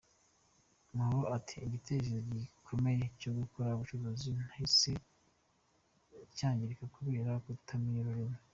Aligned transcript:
Mahoro 0.97 1.27
ati 1.37 1.55
“Igitekerezo 1.67 2.17
gikomeye 2.31 3.03
cyo 3.21 3.31
gukora 3.39 3.69
ubucuruzi 3.75 4.29
cyahise 4.35 4.93
cyangirika 6.37 6.83
kubera 6.95 7.31
kutamenya 7.45 7.99
ururimi. 8.01 8.37